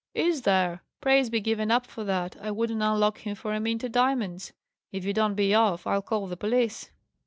[0.15, 0.81] "Is there?
[0.99, 2.35] Praise be given up for that!
[2.41, 4.51] I wouldn't unlock him for a mint o' diaments.
[4.91, 6.89] If you don't be off, I'll call the police."